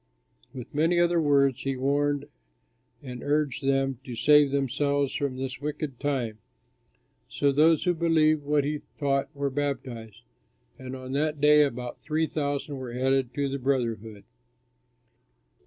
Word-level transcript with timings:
With 0.51 0.73
many 0.73 0.99
other 0.99 1.21
words 1.21 1.61
he 1.61 1.75
warned 1.75 2.25
and 3.03 3.21
urged 3.21 3.63
them 3.63 3.99
to 4.03 4.15
save 4.15 4.49
themselves 4.49 5.13
from 5.13 5.37
this 5.37 5.61
wicked 5.61 5.99
time. 5.99 6.39
So 7.29 7.51
those 7.51 7.83
who 7.83 7.93
believed 7.93 8.41
what 8.41 8.63
he 8.63 8.81
taught 8.97 9.29
were 9.35 9.51
baptized; 9.51 10.23
and 10.79 10.95
on 10.95 11.11
that 11.11 11.39
day 11.39 11.61
about 11.61 12.01
three 12.01 12.25
thousand 12.25 12.77
were 12.77 12.91
added 12.91 13.31
to 13.35 13.47
the 13.47 13.59
brotherhood. 13.59 14.23